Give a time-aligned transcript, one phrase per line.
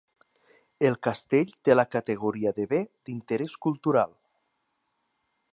[0.87, 4.21] El castell té la categoria de Bé d'Interés Cultural.